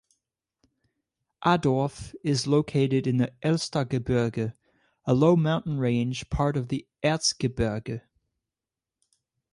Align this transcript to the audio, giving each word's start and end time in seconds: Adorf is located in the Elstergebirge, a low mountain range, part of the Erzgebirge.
Adorf 1.43 2.15
is 2.23 2.47
located 2.47 3.05
in 3.05 3.17
the 3.17 3.31
Elstergebirge, 3.43 4.51
a 5.05 5.13
low 5.13 5.35
mountain 5.35 5.77
range, 5.77 6.27
part 6.31 6.57
of 6.57 6.69
the 6.69 6.87
Erzgebirge. 7.03 8.01